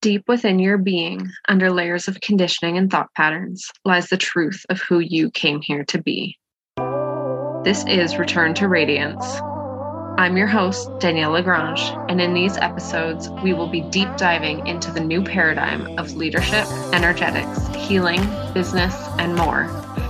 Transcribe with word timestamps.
Deep 0.00 0.22
within 0.28 0.60
your 0.60 0.78
being, 0.78 1.28
under 1.48 1.72
layers 1.72 2.06
of 2.06 2.20
conditioning 2.20 2.78
and 2.78 2.88
thought 2.88 3.12
patterns, 3.16 3.68
lies 3.84 4.06
the 4.06 4.16
truth 4.16 4.64
of 4.70 4.80
who 4.80 5.00
you 5.00 5.28
came 5.32 5.60
here 5.60 5.84
to 5.84 6.00
be. 6.00 6.38
This 7.64 7.84
is 7.84 8.16
Return 8.16 8.54
to 8.54 8.68
Radiance. 8.68 9.24
I'm 10.16 10.36
your 10.36 10.46
host, 10.46 10.88
Danielle 11.00 11.32
Lagrange, 11.32 11.80
and 12.08 12.20
in 12.20 12.32
these 12.32 12.56
episodes, 12.58 13.28
we 13.42 13.52
will 13.52 13.66
be 13.66 13.80
deep 13.80 14.08
diving 14.16 14.64
into 14.68 14.92
the 14.92 15.00
new 15.00 15.20
paradigm 15.20 15.98
of 15.98 16.14
leadership, 16.14 16.68
energetics, 16.92 17.66
healing, 17.74 18.20
business, 18.54 18.94
and 19.18 19.34
more, 19.34 19.64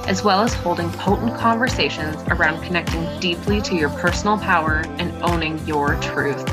as 0.07 0.23
well 0.23 0.43
as 0.43 0.53
holding 0.53 0.91
potent 0.93 1.35
conversations 1.39 2.17
around 2.29 2.63
connecting 2.63 3.21
deeply 3.21 3.63
to 3.63 3.75
your 3.75 3.89
personal 3.89 4.37
power 4.37 4.85
and 4.99 5.11
owning 5.23 5.59
your 5.67 5.99
truth. 6.03 6.47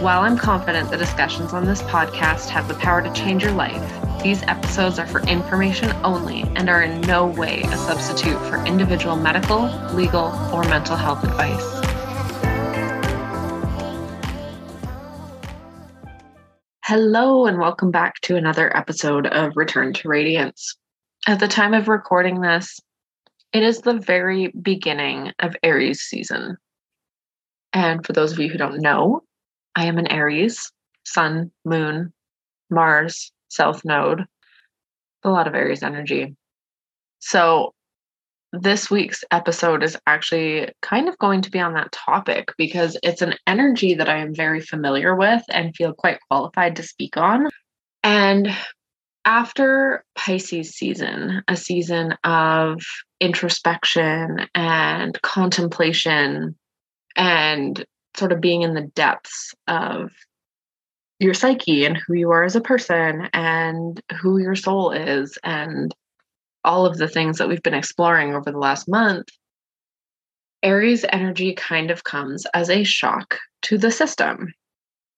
While 0.00 0.22
I'm 0.22 0.36
confident 0.36 0.90
the 0.90 0.96
discussions 0.96 1.52
on 1.52 1.66
this 1.66 1.80
podcast 1.82 2.48
have 2.48 2.66
the 2.66 2.74
power 2.74 3.00
to 3.00 3.12
change 3.12 3.44
your 3.44 3.52
life, 3.52 4.22
these 4.24 4.42
episodes 4.42 4.98
are 4.98 5.06
for 5.06 5.20
information 5.22 5.92
only 6.02 6.42
and 6.56 6.68
are 6.68 6.82
in 6.82 7.00
no 7.02 7.26
way 7.26 7.62
a 7.62 7.76
substitute 7.76 8.38
for 8.46 8.56
individual 8.66 9.14
medical, 9.14 9.66
legal, 9.94 10.32
or 10.52 10.64
mental 10.64 10.96
health 10.96 11.22
advice. 11.22 11.62
Hello, 16.84 17.46
and 17.46 17.60
welcome 17.60 17.92
back 17.92 18.20
to 18.22 18.34
another 18.34 18.76
episode 18.76 19.28
of 19.28 19.56
Return 19.56 19.92
to 19.92 20.08
Radiance. 20.08 20.76
At 21.28 21.38
the 21.38 21.48
time 21.48 21.72
of 21.72 21.86
recording 21.86 22.40
this, 22.40 22.80
it 23.52 23.62
is 23.62 23.80
the 23.80 24.00
very 24.00 24.48
beginning 24.60 25.30
of 25.38 25.54
Aries 25.62 26.00
season. 26.00 26.56
And 27.72 28.04
for 28.04 28.12
those 28.12 28.32
of 28.32 28.40
you 28.40 28.48
who 28.48 28.58
don't 28.58 28.80
know, 28.80 29.22
I 29.76 29.86
am 29.86 29.98
an 29.98 30.10
Aries, 30.10 30.70
Sun, 31.04 31.50
Moon, 31.64 32.12
Mars, 32.70 33.32
South 33.48 33.84
Node, 33.84 34.24
a 35.22 35.30
lot 35.30 35.46
of 35.46 35.54
Aries 35.54 35.82
energy. 35.82 36.36
So, 37.20 37.72
this 38.52 38.88
week's 38.88 39.24
episode 39.32 39.82
is 39.82 39.96
actually 40.06 40.72
kind 40.80 41.08
of 41.08 41.18
going 41.18 41.42
to 41.42 41.50
be 41.50 41.58
on 41.58 41.74
that 41.74 41.90
topic 41.90 42.50
because 42.56 42.96
it's 43.02 43.20
an 43.20 43.34
energy 43.48 43.94
that 43.94 44.08
I 44.08 44.18
am 44.18 44.32
very 44.32 44.60
familiar 44.60 45.16
with 45.16 45.42
and 45.48 45.74
feel 45.74 45.92
quite 45.92 46.20
qualified 46.30 46.76
to 46.76 46.84
speak 46.84 47.16
on. 47.16 47.48
And 48.04 48.54
after 49.24 50.04
Pisces 50.14 50.70
season, 50.70 51.42
a 51.48 51.56
season 51.56 52.14
of 52.22 52.80
introspection 53.20 54.46
and 54.54 55.20
contemplation 55.22 56.54
and 57.16 57.84
sort 58.16 58.32
of 58.32 58.40
being 58.40 58.62
in 58.62 58.74
the 58.74 58.82
depths 58.94 59.54
of 59.66 60.10
your 61.18 61.34
psyche 61.34 61.84
and 61.84 61.96
who 61.96 62.14
you 62.14 62.30
are 62.30 62.44
as 62.44 62.56
a 62.56 62.60
person 62.60 63.28
and 63.32 64.00
who 64.20 64.38
your 64.38 64.54
soul 64.54 64.90
is 64.90 65.38
and 65.42 65.94
all 66.64 66.86
of 66.86 66.98
the 66.98 67.08
things 67.08 67.38
that 67.38 67.48
we've 67.48 67.62
been 67.62 67.74
exploring 67.74 68.34
over 68.34 68.50
the 68.50 68.58
last 68.58 68.88
month, 68.88 69.28
Aries 70.62 71.04
energy 71.10 71.52
kind 71.52 71.90
of 71.90 72.04
comes 72.04 72.46
as 72.54 72.70
a 72.70 72.84
shock 72.84 73.38
to 73.62 73.76
the 73.76 73.90
system. 73.90 74.52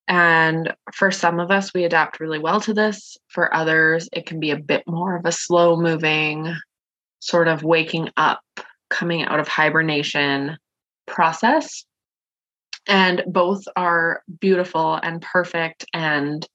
And 0.09 0.75
for 0.93 1.11
some 1.11 1.41
of 1.41 1.51
us, 1.51 1.73
we 1.73 1.85
adapt 1.85 2.21
really 2.21 2.39
well 2.39 2.61
to 2.61 2.75
this. 2.75 3.17
For 3.29 3.53
others, 3.55 4.09
it 4.13 4.27
can 4.27 4.41
be 4.41 4.51
a 4.51 4.57
bit 4.57 4.83
more 4.87 5.17
of 5.17 5.25
a 5.25 5.33
slow 5.33 5.77
moving, 5.77 6.55
sort 7.21 7.49
of 7.49 7.63
waking 7.63 8.11
up, 8.17 8.43
coming 8.91 9.25
out 9.25 9.41
of 9.41 9.49
hibernation 9.49 10.59
process 11.07 11.85
and 12.87 13.23
both 13.27 13.65
are 13.77 14.23
beautiful 14.41 14.95
and 14.95 15.21
perfect 15.21 15.85
and 15.93 16.47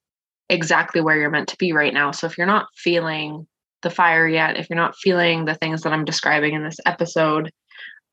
exactly 0.49 1.01
where 1.01 1.17
you're 1.17 1.29
meant 1.29 1.49
to 1.49 1.57
be 1.57 1.71
right 1.71 1.93
now. 1.93 2.11
So 2.11 2.27
if 2.27 2.37
you're 2.37 2.47
not 2.47 2.67
feeling 2.75 3.47
the 3.81 3.89
fire 3.89 4.27
yet, 4.27 4.57
if 4.57 4.69
you're 4.69 4.77
not 4.77 4.95
feeling 4.95 5.45
the 5.45 5.55
things 5.55 5.81
that 5.81 5.93
I'm 5.93 6.05
describing 6.05 6.53
in 6.53 6.63
this 6.63 6.79
episode, 6.85 7.51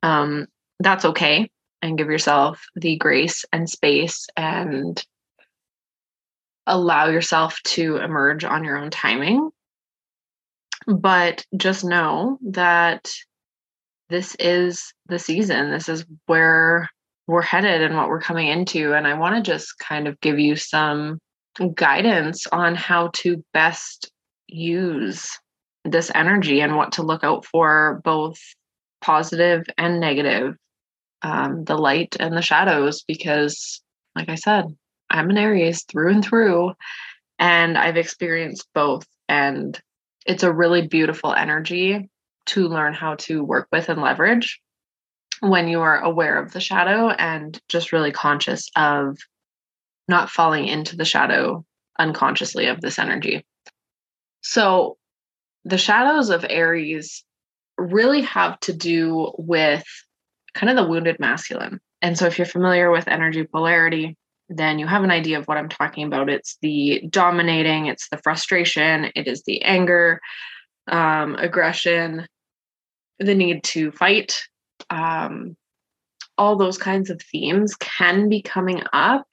um, 0.02 0.46
that's 0.80 1.04
okay. 1.04 1.50
And 1.82 1.96
give 1.96 2.08
yourself 2.08 2.60
the 2.74 2.96
grace 2.96 3.44
and 3.52 3.68
space 3.68 4.26
and 4.36 5.04
allow 6.66 7.08
yourself 7.08 7.58
to 7.64 7.96
emerge 7.96 8.44
on 8.44 8.64
your 8.64 8.76
own 8.76 8.90
timing. 8.90 9.50
But 10.86 11.44
just 11.56 11.84
know 11.84 12.38
that 12.50 13.10
this 14.08 14.34
is 14.40 14.92
the 15.06 15.18
season. 15.18 15.70
This 15.70 15.88
is 15.88 16.04
where 16.26 16.88
we're 17.28 17.42
headed 17.42 17.82
and 17.82 17.94
what 17.94 18.08
we're 18.08 18.20
coming 18.20 18.48
into. 18.48 18.94
And 18.94 19.06
I 19.06 19.14
want 19.14 19.36
to 19.36 19.48
just 19.48 19.78
kind 19.78 20.08
of 20.08 20.18
give 20.20 20.38
you 20.38 20.56
some 20.56 21.18
guidance 21.74 22.46
on 22.48 22.74
how 22.74 23.10
to 23.14 23.44
best 23.52 24.10
use 24.48 25.38
this 25.84 26.10
energy 26.14 26.60
and 26.60 26.74
what 26.74 26.92
to 26.92 27.02
look 27.02 27.22
out 27.22 27.44
for, 27.44 28.00
both 28.02 28.40
positive 29.00 29.66
and 29.76 30.00
negative, 30.00 30.56
um, 31.22 31.64
the 31.64 31.76
light 31.76 32.16
and 32.18 32.36
the 32.36 32.42
shadows, 32.42 33.04
because, 33.06 33.82
like 34.16 34.28
I 34.28 34.34
said, 34.34 34.64
I'm 35.10 35.30
an 35.30 35.38
Aries 35.38 35.84
through 35.84 36.12
and 36.12 36.24
through, 36.24 36.72
and 37.38 37.76
I've 37.76 37.96
experienced 37.96 38.66
both. 38.74 39.06
And 39.28 39.78
it's 40.26 40.42
a 40.42 40.52
really 40.52 40.86
beautiful 40.86 41.34
energy 41.34 42.08
to 42.46 42.68
learn 42.68 42.94
how 42.94 43.16
to 43.16 43.44
work 43.44 43.68
with 43.70 43.90
and 43.90 44.00
leverage 44.00 44.60
when 45.40 45.68
you 45.68 45.80
are 45.80 46.00
aware 46.00 46.38
of 46.38 46.52
the 46.52 46.60
shadow 46.60 47.08
and 47.08 47.60
just 47.68 47.92
really 47.92 48.12
conscious 48.12 48.68
of 48.76 49.18
not 50.08 50.30
falling 50.30 50.66
into 50.66 50.96
the 50.96 51.04
shadow 51.04 51.64
unconsciously 51.98 52.66
of 52.66 52.80
this 52.80 52.98
energy. 52.98 53.44
So, 54.40 54.96
the 55.64 55.78
shadows 55.78 56.30
of 56.30 56.46
Aries 56.48 57.24
really 57.76 58.22
have 58.22 58.58
to 58.60 58.72
do 58.72 59.32
with 59.36 59.84
kind 60.54 60.70
of 60.70 60.76
the 60.76 60.88
wounded 60.88 61.20
masculine. 61.20 61.80
And 62.00 62.16
so, 62.16 62.26
if 62.26 62.38
you're 62.38 62.46
familiar 62.46 62.90
with 62.90 63.08
energy 63.08 63.44
polarity, 63.44 64.16
then 64.48 64.78
you 64.78 64.86
have 64.86 65.04
an 65.04 65.10
idea 65.10 65.38
of 65.38 65.46
what 65.46 65.58
I'm 65.58 65.68
talking 65.68 66.06
about. 66.06 66.30
It's 66.30 66.56
the 66.62 67.02
dominating, 67.10 67.86
it's 67.86 68.08
the 68.08 68.18
frustration, 68.18 69.10
it 69.14 69.26
is 69.26 69.42
the 69.42 69.62
anger, 69.62 70.20
um, 70.86 71.34
aggression, 71.34 72.26
the 73.18 73.34
need 73.34 73.62
to 73.64 73.92
fight, 73.92 74.40
um, 74.90 75.56
all 76.38 76.56
those 76.56 76.78
kinds 76.78 77.10
of 77.10 77.20
themes 77.20 77.74
can 77.76 78.28
be 78.28 78.40
coming 78.40 78.82
up, 78.92 79.26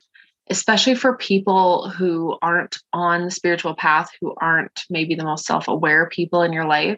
especially 0.50 0.96
for 0.96 1.16
people 1.16 1.90
who 1.90 2.38
aren't 2.42 2.78
on 2.92 3.26
the 3.26 3.32
spiritual 3.32 3.76
path, 3.76 4.10
who 4.20 4.34
aren't 4.42 4.84
maybe 4.90 5.16
the 5.16 5.24
most 5.24 5.46
self 5.46 5.68
aware 5.68 6.10
people 6.10 6.42
in 6.42 6.52
your 6.52 6.66
life. 6.66 6.98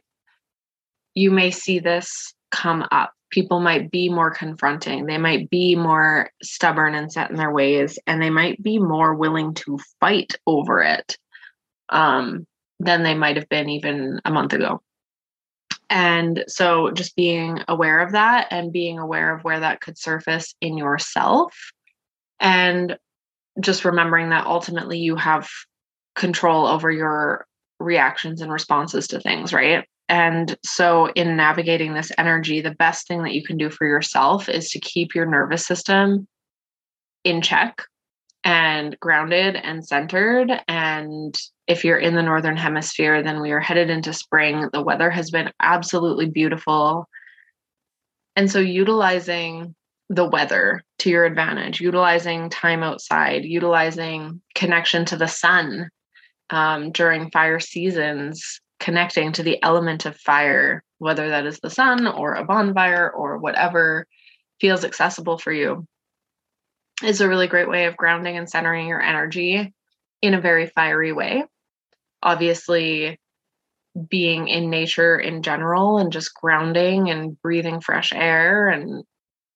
You 1.14 1.32
may 1.32 1.52
see 1.52 1.80
this 1.80 2.34
come 2.52 2.86
up. 2.92 3.14
People 3.30 3.60
might 3.60 3.92
be 3.92 4.08
more 4.08 4.32
confronting, 4.32 5.06
they 5.06 5.18
might 5.18 5.50
be 5.50 5.76
more 5.76 6.32
stubborn 6.42 6.96
and 6.96 7.12
set 7.12 7.30
in 7.30 7.36
their 7.36 7.52
ways, 7.52 8.00
and 8.08 8.22
they 8.22 8.30
might 8.30 8.64
be 8.64 8.80
more 8.80 9.14
willing 9.14 9.54
to 9.56 9.78
fight 10.00 10.36
over 10.48 10.82
it 10.82 11.18
um, 11.90 12.48
than 12.80 13.04
they 13.04 13.14
might 13.14 13.36
have 13.36 13.50
been 13.50 13.68
even 13.70 14.22
a 14.24 14.32
month 14.32 14.54
ago. 14.54 14.82
And 15.90 16.44
so 16.48 16.92
just 16.92 17.16
being 17.16 17.64
aware 17.68 18.00
of 18.02 18.12
that 18.12 18.48
and 18.52 18.74
being 18.74 19.00
aware 19.00 19.34
of 19.34 19.44
where 19.44 19.60
that 19.60 19.82
could 19.82 19.98
surface 19.98 20.54
in 20.60 20.78
yourself 20.78 21.54
and 22.40 22.98
just 23.60 23.86
remembering 23.86 24.30
that 24.30 24.46
ultimately 24.46 25.00
you 25.00 25.16
have 25.16 25.50
control 26.16 26.68
over 26.68 26.92
your 26.92 27.46
reactions 27.80 28.42
and 28.42 28.52
responses 28.52 29.08
to 29.08 29.20
things, 29.20 29.54
right? 29.54 29.86
And 30.10 30.58
so, 30.64 31.08
in 31.08 31.36
navigating 31.36 31.94
this 31.94 32.12
energy, 32.18 32.62
the 32.62 32.76
best 32.76 33.08
thing 33.08 33.24
that 33.24 33.34
you 33.34 33.44
can 33.44 33.58
do 33.58 33.70
for 33.70 33.86
yourself 33.86 34.48
is 34.48 34.70
to 34.70 34.80
keep 34.80 35.14
your 35.14 35.26
nervous 35.26 35.66
system 35.66 36.28
in 37.24 37.42
check 37.42 37.84
and 38.48 38.98
grounded 39.02 39.58
and 39.58 39.86
centered. 39.86 40.50
And 40.70 41.38
if 41.68 41.84
you're 41.84 41.98
in 41.98 42.16
the 42.16 42.24
Northern 42.24 42.56
Hemisphere, 42.56 43.22
then 43.22 43.42
we 43.42 43.52
are 43.52 43.60
headed 43.60 43.90
into 43.90 44.14
spring. 44.14 44.70
The 44.72 44.82
weather 44.82 45.10
has 45.10 45.30
been 45.30 45.52
absolutely 45.62 46.28
beautiful. 46.28 47.10
And 48.38 48.50
so, 48.50 48.60
utilizing 48.60 49.76
the 50.10 50.30
weather 50.30 50.82
to 51.00 51.10
your 51.10 51.26
advantage, 51.26 51.82
utilizing 51.82 52.50
time 52.50 52.84
outside, 52.84 53.44
utilizing 53.44 54.42
connection 54.56 55.04
to 55.06 55.18
the 55.18 55.28
sun 55.28 55.90
um, 56.50 56.94
during 56.94 57.30
fire 57.32 57.60
seasons, 57.60 58.62
connecting 58.80 59.34
to 59.34 59.44
the 59.44 59.62
element 59.62 60.06
of 60.06 60.16
fire, 60.16 60.86
whether 61.00 61.28
that 61.28 61.46
is 61.46 61.60
the 61.60 61.70
sun 61.70 62.08
or 62.08 62.36
a 62.36 62.46
bonfire 62.46 63.12
or 63.12 63.40
whatever 63.40 64.08
feels 64.62 64.86
accessible 64.86 65.38
for 65.38 65.52
you 65.52 65.86
is 67.04 67.22
a 67.22 67.28
really 67.28 67.48
great 67.48 67.70
way 67.70 67.86
of 67.86 67.98
grounding 67.98 68.38
and 68.38 68.50
centering 68.50 68.88
your 68.88 69.02
energy 69.02 69.74
in 70.22 70.34
a 70.34 70.42
very 70.42 70.68
fiery 70.68 71.14
way. 71.14 71.44
Obviously, 72.24 73.20
being 74.10 74.48
in 74.48 74.70
nature 74.70 75.18
in 75.18 75.42
general 75.42 75.98
and 75.98 76.12
just 76.12 76.34
grounding 76.34 77.10
and 77.10 77.40
breathing 77.42 77.82
fresh 77.82 78.14
air 78.14 78.70
and 78.70 79.04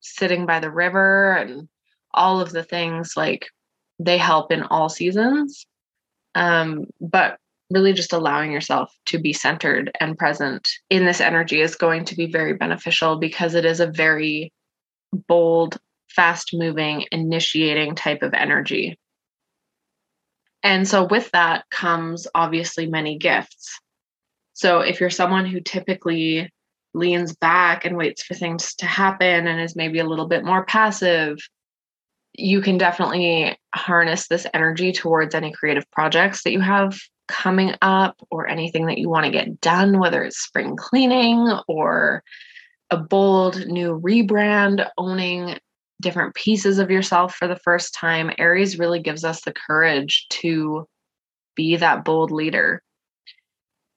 sitting 0.02 0.46
by 0.46 0.60
the 0.60 0.72
river 0.72 1.34
and 1.34 1.68
all 2.14 2.42
of 2.42 2.52
the 2.52 2.64
things 2.64 3.14
like 3.16 3.48
they 4.00 4.18
help 4.18 4.52
in 4.52 4.64
all 4.64 4.90
seasons. 4.90 5.66
Um, 6.34 6.86
but 7.00 7.38
really 7.72 7.94
just 7.94 8.14
allowing 8.14 8.52
yourself 8.52 8.94
to 9.06 9.20
be 9.20 9.34
centered 9.34 9.92
and 10.00 10.18
present 10.18 10.68
in 10.90 11.06
this 11.06 11.22
energy 11.22 11.62
is 11.62 11.76
going 11.76 12.06
to 12.06 12.16
be 12.16 12.26
very 12.26 12.54
beneficial 12.54 13.18
because 13.18 13.56
it 13.56 13.66
is 13.66 13.80
a 13.80 13.88
very 13.88 14.52
bold, 15.28 15.78
fast 16.16 16.52
moving, 16.54 17.06
initiating 17.12 17.96
type 17.96 18.22
of 18.24 18.34
energy. 18.34 18.98
And 20.64 20.88
so, 20.88 21.06
with 21.06 21.32
that 21.32 21.66
comes 21.72 22.28
obviously 22.36 22.88
many 22.88 23.18
gifts. 23.18 23.80
So, 24.54 24.82
if 24.82 25.00
you're 25.00 25.10
someone 25.10 25.46
who 25.46 25.60
typically 25.60 26.52
leans 26.94 27.36
back 27.36 27.86
and 27.86 27.98
waits 27.98 28.24
for 28.24 28.34
things 28.34 28.76
to 28.76 28.86
happen 28.86 29.48
and 29.48 29.62
is 29.62 29.76
maybe 29.76 30.00
a 30.00 30.06
little 30.08 30.28
bit 30.28 30.44
more 30.44 30.66
passive, 30.66 31.38
you 32.34 32.62
can 32.62 32.78
definitely 32.78 33.58
harness 33.74 34.28
this 34.28 34.46
energy 34.54 34.92
towards 34.92 35.36
any 35.36 35.52
creative 35.52 35.90
projects 35.92 36.44
that 36.44 36.52
you 36.52 36.60
have 36.60 37.00
coming 37.28 37.74
up 37.82 38.16
or 38.30 38.48
anything 38.48 38.86
that 38.86 38.98
you 38.98 39.10
want 39.10 39.26
to 39.26 39.32
get 39.32 39.62
done, 39.62 40.00
whether 40.00 40.24
it's 40.24 40.44
spring 40.44 40.76
cleaning 40.76 41.58
or 41.68 42.24
a 42.90 42.98
bold 42.98 43.66
new 43.68 44.00
rebrand, 44.00 44.88
owning 44.98 45.58
different 46.02 46.36
pieces 46.36 46.80
of 46.80 46.92
yourself 46.92 47.36
for 47.36 47.48
the 47.48 47.56
first 47.56 47.94
time. 47.94 48.32
Aries 48.38 48.80
really 48.80 49.02
gives 49.02 49.24
us 49.24 49.42
the 49.42 49.54
courage 49.54 50.28
to 50.30 50.88
be 51.56 51.76
that 51.78 52.04
bold 52.04 52.32
leader 52.32 52.82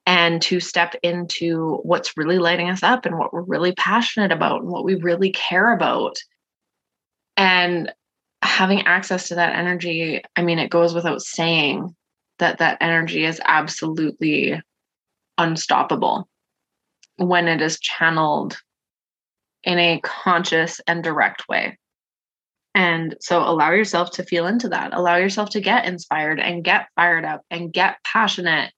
and 0.07 0.43
to 0.43 0.61
step 0.61 0.95
into 1.03 1.79
what's 1.83 2.17
really 2.17 2.39
lighting 2.39 2.69
us 2.69 2.83
up 2.83 3.07
and 3.07 3.19
what 3.19 3.33
we're 3.33 3.43
really 3.43 3.73
passionate 3.73 4.33
about 4.33 4.61
and 4.61 4.71
what 4.71 4.85
we 4.85 4.97
really 4.97 5.31
care 5.31 5.73
about. 5.73 6.19
And 7.37 7.93
having 8.43 8.87
access 8.87 9.29
to 9.29 9.37
that 9.37 9.57
energy, 9.57 10.23
I 10.37 10.43
mean, 10.43 10.59
it 10.59 10.71
goes 10.71 10.95
without 10.95 11.23
saying 11.23 11.95
that 12.39 12.59
that 12.59 12.79
energy 12.81 13.25
is 13.25 13.41
absolutely 13.45 14.61
unstoppable 15.39 16.29
when 17.17 17.49
it 17.49 17.63
is 17.63 17.81
channeled 17.81 18.59
in 19.63 19.79
a 19.79 20.01
conscious 20.03 20.81
and 20.87 21.03
direct 21.03 21.49
way. 21.49 21.79
And 22.75 23.17
so 23.21 23.41
allow 23.41 23.71
yourself 23.71 24.11
to 24.13 24.25
feel 24.25 24.47
into 24.47 24.69
that. 24.71 24.93
Allow 24.93 25.17
yourself 25.17 25.51
to 25.51 25.61
get 25.61 25.87
inspired 25.87 26.41
and 26.41 26.65
get 26.65 26.89
fired 26.97 27.25
up 27.25 27.43
and 27.51 27.73
get 27.73 28.03
passionate 28.05 28.73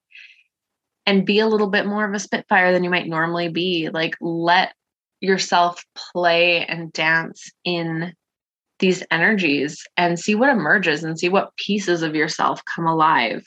and 1.06 1.24
be 1.24 1.38
a 1.38 1.46
little 1.46 1.70
bit 1.70 1.86
more 1.86 2.06
of 2.06 2.12
a 2.12 2.18
spitfire 2.18 2.72
than 2.72 2.84
you 2.84 2.90
might 2.90 3.06
normally 3.06 3.48
be. 3.48 3.88
Like 3.88 4.14
let 4.20 4.74
yourself 5.20 5.82
play 6.12 6.66
and 6.66 6.92
dance 6.92 7.50
in 7.64 8.12
these 8.78 9.02
energies 9.10 9.86
and 9.96 10.18
see 10.18 10.34
what 10.34 10.50
emerges 10.50 11.02
and 11.02 11.18
see 11.18 11.30
what 11.30 11.56
pieces 11.56 12.02
of 12.02 12.14
yourself 12.14 12.60
come 12.74 12.86
alive 12.86 13.42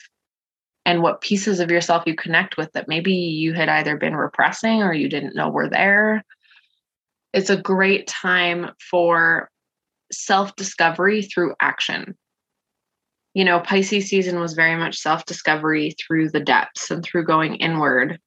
and 0.84 1.02
what 1.02 1.20
pieces 1.20 1.60
of 1.60 1.70
yourself 1.70 2.02
you 2.06 2.16
connect 2.16 2.56
with 2.56 2.72
that 2.72 2.88
maybe 2.88 3.12
you 3.12 3.52
had 3.52 3.68
either 3.68 3.96
been 3.96 4.16
repressing 4.16 4.82
or 4.82 4.92
you 4.92 5.08
didn't 5.08 5.36
know 5.36 5.48
were 5.48 5.68
there. 5.68 6.24
It's 7.32 7.50
a 7.50 7.56
great 7.56 8.08
time 8.08 8.72
for 8.90 9.50
self 10.12 10.54
discovery 10.56 11.22
through 11.22 11.54
action. 11.60 12.16
You 13.34 13.44
know, 13.44 13.60
Pisces 13.60 14.08
season 14.08 14.40
was 14.40 14.54
very 14.54 14.76
much 14.76 14.98
self 14.98 15.24
discovery 15.24 15.94
through 15.98 16.30
the 16.30 16.40
depths 16.40 16.90
and 16.90 17.04
through 17.04 17.24
going 17.24 17.56
inward. 17.56 18.18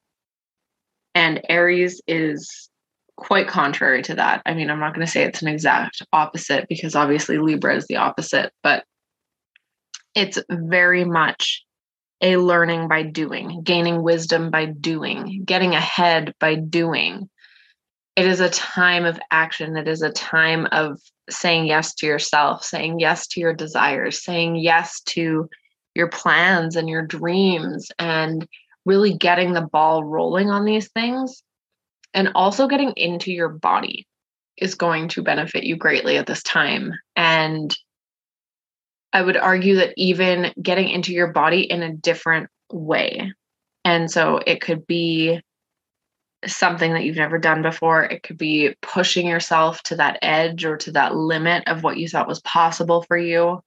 And 1.16 1.42
Aries 1.50 2.02
is 2.08 2.70
quite 3.16 3.48
contrary 3.48 4.02
to 4.04 4.16
that. 4.16 4.42
I 4.46 4.54
mean, 4.54 4.70
I'm 4.70 4.80
not 4.80 4.94
going 4.94 5.06
to 5.06 5.12
say 5.12 5.24
it's 5.24 5.42
an 5.42 5.48
exact 5.48 6.02
opposite 6.12 6.68
because 6.68 6.96
obviously 6.96 7.38
Libra 7.38 7.76
is 7.76 7.88
the 7.88 7.98
opposite, 7.98 8.52
but 8.64 8.86
it's 10.16 10.40
very 10.50 11.06
much 11.06 11.64
a 12.22 12.38
learning 12.38 12.88
by 12.88 13.04
doing, 13.04 13.62
gaining 13.64 14.02
wisdom 14.02 14.50
by 14.50 14.66
doing, 14.66 15.44
getting 15.46 15.76
ahead 15.76 16.34
by 16.40 16.56
doing. 16.56 17.30
It 18.16 18.26
is 18.26 18.40
a 18.40 18.50
time 18.50 19.06
of 19.06 19.20
action. 19.30 19.76
It 19.76 19.88
is 19.88 20.02
a 20.02 20.12
time 20.12 20.68
of 20.72 21.00
saying 21.30 21.68
yes 21.68 21.94
to 21.96 22.06
yourself, 22.06 22.64
saying 22.64 23.00
yes 23.00 23.28
to 23.28 23.40
your 23.40 23.54
desires, 23.54 24.24
saying 24.24 24.56
yes 24.58 25.02
to 25.02 25.50
your 25.96 26.10
plans 26.10 26.76
and 26.76 26.90
your 26.90 27.06
dreams, 27.06 27.92
and 28.00 28.48
really 28.86 29.14
getting 29.14 29.54
the 29.54 29.62
ball 29.62 30.04
rolling 30.04 30.50
on 30.50 30.66
these 30.66 30.90
things 30.92 31.44
and 32.14 32.32
also 32.36 32.68
getting 32.68 32.94
into 32.96 33.32
your 33.32 33.50
body 33.50 34.08
is 34.58 34.76
going 34.76 35.08
to 35.10 35.24
benefit 35.24 35.64
you 35.64 35.76
greatly 35.76 36.18
at 36.18 36.28
this 36.28 36.44
time. 36.44 36.94
And 37.16 37.76
I 39.12 39.22
would 39.22 39.38
argue 39.38 39.76
that 39.76 39.94
even 39.98 40.52
getting 40.62 40.90
into 40.90 41.14
your 41.14 41.32
body 41.32 41.62
in 41.62 41.82
a 41.82 41.94
different 41.94 42.50
way. 42.72 43.34
And 43.86 44.10
so 44.10 44.40
it 44.46 44.62
could 44.62 44.86
be 44.86 45.42
something 46.48 46.94
that 46.94 47.04
you've 47.04 47.16
never 47.16 47.38
done 47.38 47.62
before. 47.62 48.04
It 48.04 48.24
could 48.24 48.38
be 48.38 48.76
pushing 48.82 49.28
yourself 49.28 49.82
to 49.84 49.96
that 49.98 50.20
edge 50.22 50.66
or 50.66 50.78
to 50.78 50.92
that 50.94 51.16
limit 51.16 51.68
of 51.68 51.84
what 51.84 51.98
you 51.98 52.08
thought 52.08 52.28
was 52.28 52.42
possible 52.42 53.04
for 53.04 53.18
you. 53.18 53.62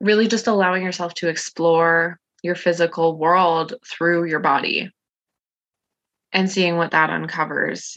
Really 0.00 0.28
just 0.28 0.46
allowing 0.46 0.82
yourself 0.82 1.14
to 1.14 1.28
explore 1.28 2.18
your 2.42 2.54
physical 2.54 3.16
world 3.16 3.74
through 3.86 4.24
your 4.24 4.40
body 4.40 4.90
and 6.32 6.50
seeing 6.50 6.76
what 6.76 6.90
that 6.90 7.10
uncovers 7.10 7.96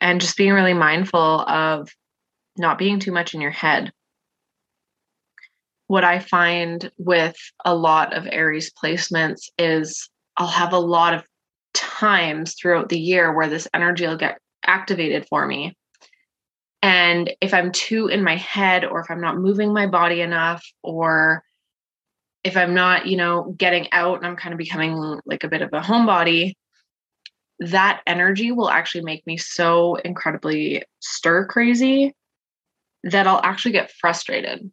and 0.00 0.20
just 0.20 0.36
being 0.36 0.52
really 0.52 0.74
mindful 0.74 1.40
of 1.42 1.90
not 2.56 2.78
being 2.78 3.00
too 3.00 3.12
much 3.12 3.34
in 3.34 3.40
your 3.40 3.50
head. 3.50 3.92
What 5.88 6.04
I 6.04 6.18
find 6.18 6.90
with 6.96 7.36
a 7.64 7.74
lot 7.74 8.14
of 8.14 8.26
Aries 8.30 8.72
placements 8.72 9.50
is 9.58 10.08
I'll 10.36 10.46
have 10.46 10.72
a 10.72 10.78
lot 10.78 11.14
of 11.14 11.24
times 11.98 12.54
throughout 12.54 12.88
the 12.88 12.98
year 12.98 13.32
where 13.32 13.48
this 13.48 13.68
energy 13.72 14.06
will 14.06 14.16
get 14.16 14.38
activated 14.64 15.26
for 15.28 15.46
me. 15.46 15.76
And 16.82 17.32
if 17.40 17.54
I'm 17.54 17.72
too 17.72 18.08
in 18.08 18.22
my 18.22 18.36
head, 18.36 18.84
or 18.84 19.00
if 19.00 19.10
I'm 19.10 19.20
not 19.20 19.38
moving 19.38 19.72
my 19.72 19.86
body 19.86 20.20
enough, 20.20 20.64
or 20.82 21.42
if 22.44 22.56
I'm 22.56 22.74
not, 22.74 23.06
you 23.06 23.16
know, 23.16 23.54
getting 23.56 23.90
out 23.92 24.18
and 24.18 24.26
I'm 24.26 24.36
kind 24.36 24.52
of 24.52 24.58
becoming 24.58 25.20
like 25.24 25.42
a 25.42 25.48
bit 25.48 25.62
of 25.62 25.72
a 25.72 25.80
homebody, 25.80 26.54
that 27.58 28.02
energy 28.06 28.52
will 28.52 28.68
actually 28.68 29.02
make 29.02 29.26
me 29.26 29.36
so 29.36 29.96
incredibly 29.96 30.84
stir 31.00 31.46
crazy 31.46 32.14
that 33.04 33.26
I'll 33.26 33.40
actually 33.42 33.72
get 33.72 33.90
frustrated 33.90 34.70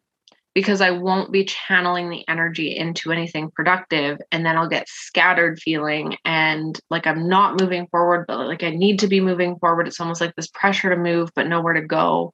because 0.54 0.80
I 0.80 0.90
won't 0.90 1.32
be 1.32 1.44
channeling 1.44 2.08
the 2.08 2.26
energy 2.28 2.76
into 2.76 3.10
anything 3.10 3.50
productive. 3.50 4.18
And 4.30 4.46
then 4.46 4.56
I'll 4.56 4.68
get 4.68 4.88
scattered 4.88 5.58
feeling 5.58 6.16
and 6.24 6.78
like 6.90 7.06
I'm 7.06 7.28
not 7.28 7.60
moving 7.60 7.88
forward, 7.88 8.26
but 8.28 8.38
like 8.46 8.62
I 8.62 8.70
need 8.70 9.00
to 9.00 9.08
be 9.08 9.20
moving 9.20 9.56
forward. 9.58 9.88
It's 9.88 10.00
almost 10.00 10.20
like 10.20 10.34
this 10.36 10.48
pressure 10.48 10.90
to 10.90 10.96
move, 10.96 11.30
but 11.34 11.48
nowhere 11.48 11.74
to 11.74 11.82
go. 11.82 12.32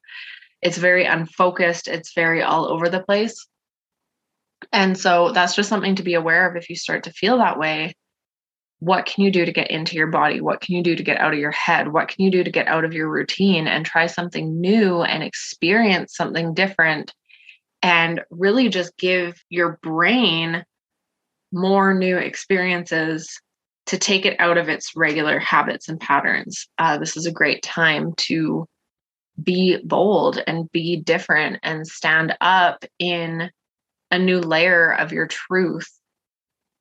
It's 0.61 0.77
very 0.77 1.07
unfocused, 1.07 1.89
it's 1.89 2.13
very 2.15 2.43
all 2.43 2.67
over 2.67 2.91
the 2.91 3.03
place. 3.03 3.47
And 4.73 4.99
so 4.99 5.33
that's 5.33 5.55
just 5.55 5.71
something 5.71 5.95
to 5.95 6.03
be 6.03 6.15
aware 6.15 6.49
of 6.49 6.57
if 6.57 6.69
you 6.69 6.77
start 6.77 7.05
to 7.05 7.13
feel 7.13 7.39
that 7.39 7.59
way 7.59 7.95
what 8.81 9.05
can 9.05 9.25
you 9.25 9.31
do 9.31 9.45
to 9.45 9.53
get 9.53 9.71
into 9.71 9.95
your 9.95 10.07
body? 10.07 10.41
What 10.41 10.63
can 10.63 10.75
you 10.75 10.83
do 10.83 10.97
to 10.97 11.03
get 11.03 11.21
out 11.21 11.35
of 11.35 11.39
your 11.39 11.51
head? 11.51 11.93
What 11.93 12.09
can 12.09 12.25
you 12.25 12.31
do 12.31 12.43
to 12.43 12.51
get 12.51 12.67
out 12.67 12.85
of 12.85 12.95
your 12.95 13.11
routine 13.11 13.67
and 13.67 13.85
try 13.85 14.07
something 14.07 14.59
new 14.59 15.03
and 15.03 15.23
experience 15.23 16.17
something 16.17 16.55
different 16.55 17.13
and 17.83 18.21
really 18.31 18.69
just 18.69 18.97
give 18.97 19.43
your 19.49 19.79
brain 19.83 20.65
more 21.53 21.95
new 21.95 22.17
experiences 22.17 23.41
to 23.87 23.99
take 23.99 24.25
it 24.25 24.39
out 24.39 24.59
of 24.59 24.69
its 24.69 24.95
regular 24.95 25.39
habits 25.39 25.89
and 25.89 25.99
patterns? 25.99 26.69
Uh, 26.79 26.99
this 26.99 27.17
is 27.17 27.27
a 27.27 27.33
great 27.33 27.63
time 27.63 28.13
to 28.17 28.67
be 29.43 29.79
bold 29.85 30.43
and 30.47 30.71
be 30.73 30.97
different 30.97 31.59
and 31.63 31.87
stand 31.87 32.37
up 32.41 32.85
in 32.99 33.51
a 34.11 34.19
new 34.19 34.41
layer 34.41 34.93
of 34.93 35.13
your 35.13 35.27
truth 35.27 35.89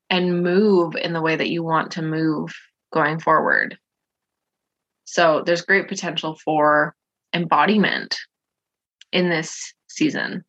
and 0.10 0.44
move 0.44 0.96
in 0.96 1.14
the 1.14 1.22
way 1.22 1.36
that 1.36 1.50
you 1.50 1.64
want 1.64 1.92
to 1.92 2.02
move 2.02 2.54
going 2.92 3.20
forward. 3.20 3.78
So 5.06 5.44
there's 5.46 5.62
great 5.62 5.88
potential 5.88 6.38
for 6.44 6.96
embodiment 7.34 8.18
in 9.12 9.30
this 9.30 9.74
season 9.88 10.44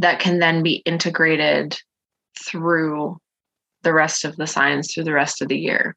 that 0.00 0.18
can 0.18 0.38
then 0.38 0.62
be 0.62 0.82
integrated 0.86 1.78
through 2.38 3.18
the 3.82 3.92
rest 3.92 4.24
of 4.24 4.36
the 4.36 4.46
signs 4.46 4.92
through 4.92 5.04
the 5.04 5.12
rest 5.12 5.42
of 5.42 5.48
the 5.48 5.58
year. 5.58 5.96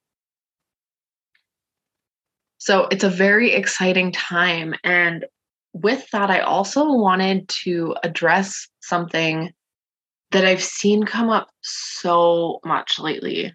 So 2.57 2.87
it's 2.91 3.03
a 3.03 3.09
very 3.09 3.51
exciting 3.51 4.11
time. 4.11 4.73
And 4.83 5.25
with 5.73 6.09
that, 6.11 6.29
I 6.29 6.39
also 6.39 6.93
wanted 6.93 7.47
to 7.63 7.95
address 8.03 8.67
something 8.81 9.51
that 10.31 10.45
I've 10.45 10.63
seen 10.63 11.03
come 11.03 11.29
up 11.29 11.49
so 11.61 12.59
much 12.65 12.99
lately. 12.99 13.53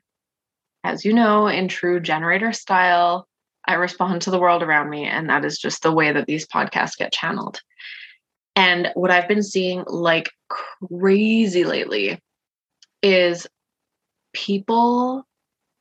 As 0.84 1.04
you 1.04 1.12
know, 1.12 1.46
in 1.46 1.68
true 1.68 2.00
generator 2.00 2.52
style, 2.52 3.26
I 3.66 3.74
respond 3.74 4.22
to 4.22 4.30
the 4.30 4.38
world 4.38 4.62
around 4.62 4.88
me, 4.88 5.04
and 5.04 5.28
that 5.28 5.44
is 5.44 5.58
just 5.58 5.82
the 5.82 5.92
way 5.92 6.12
that 6.12 6.26
these 6.26 6.46
podcasts 6.46 6.96
get 6.96 7.12
channeled. 7.12 7.60
And 8.58 8.90
what 8.94 9.12
I've 9.12 9.28
been 9.28 9.44
seeing 9.44 9.84
like 9.86 10.32
crazy 10.48 11.62
lately 11.62 12.18
is 13.04 13.46
people 14.32 15.28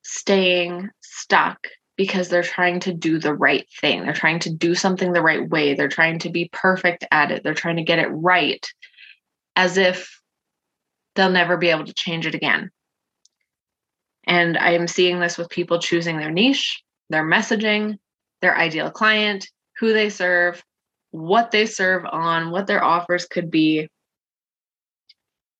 staying 0.04 0.92
stuck 1.02 1.58
because 1.98 2.30
they're 2.30 2.44
trying 2.44 2.80
to 2.82 2.94
do 2.94 3.18
the 3.18 3.34
right 3.34 3.66
thing. 3.82 4.04
They're 4.04 4.14
trying 4.14 4.38
to 4.42 4.54
do 4.54 4.76
something 4.76 5.12
the 5.12 5.24
right 5.24 5.50
way. 5.50 5.74
They're 5.74 5.88
trying 5.88 6.20
to 6.20 6.30
be 6.30 6.52
perfect 6.54 7.04
at 7.10 7.32
it. 7.32 7.44
They're 7.44 7.56
trying 7.56 7.78
to 7.78 7.84
get 7.84 7.98
it 7.98 8.10
right 8.10 8.64
as 9.56 9.78
if 9.78 10.22
they'll 11.16 11.32
never 11.32 11.58
be 11.58 11.70
able 11.70 11.86
to 11.86 11.96
change 11.96 12.28
it 12.28 12.36
again. 12.36 12.70
And 14.28 14.56
I 14.56 14.74
am 14.74 14.86
seeing 14.88 15.20
this 15.20 15.36
with 15.36 15.50
people 15.50 15.80
choosing 15.80 16.20
their 16.20 16.30
niche, 16.30 16.84
their 17.10 17.26
messaging, 17.26 17.98
their 18.44 18.56
ideal 18.56 18.92
client, 18.92 19.50
who 19.80 19.94
they 19.94 20.12
serve, 20.12 20.64
what 21.12 21.52
they 21.52 21.66
serve 21.66 22.06
on, 22.06 22.52
what 22.52 22.68
their 22.68 22.84
offers 22.84 23.26
could 23.26 23.50
be. 23.50 23.90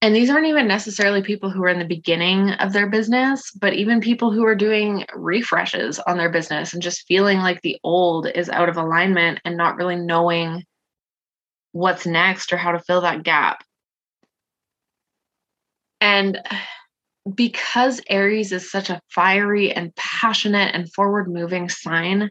And 0.02 0.16
these 0.16 0.30
aren't 0.30 0.48
even 0.48 0.68
necessarily 0.68 1.24
people 1.24 1.50
who 1.50 1.64
are 1.64 1.70
in 1.70 1.80
the 1.80 1.86
beginning 1.86 2.52
of 2.52 2.72
their 2.72 2.88
business, 2.88 3.52
but 3.52 3.74
even 3.74 4.00
people 4.00 4.32
who 4.32 4.46
are 4.46 4.56
doing 4.56 5.06
refreshes 5.16 6.00
on 6.00 6.18
their 6.18 6.30
business 6.30 6.74
and 6.74 6.84
just 6.84 7.08
feeling 7.08 7.40
like 7.40 7.62
the 7.62 7.78
old 7.84 8.28
is 8.28 8.50
out 8.50 8.70
of 8.70 8.78
alignment 8.78 9.40
and 9.44 9.58
not 9.58 9.76
really 9.76 9.96
knowing 9.96 10.64
what's 11.72 12.06
next 12.06 12.54
or 12.54 12.58
how 12.58 12.72
to 12.72 12.80
fill 12.80 13.02
that 13.02 13.24
gap. 13.24 13.64
And 16.00 16.40
because 17.34 18.00
Aries 18.10 18.52
is 18.52 18.70
such 18.70 18.90
a 18.90 19.02
fiery 19.10 19.72
and 19.74 19.96
passionate 19.96 20.76
and 20.76 20.92
forward 20.94 21.28
moving 21.28 21.70
sign, 21.70 22.30